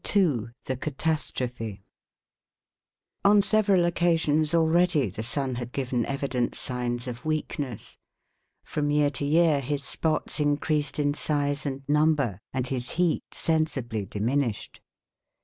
[0.15, 1.83] II THE CATASTROPHE
[3.23, 7.99] On several occasions already the sun had given evident signs of weakness.
[8.63, 14.07] From year to year his spots increased in size and number, and his heat sensibly
[14.07, 14.81] diminished.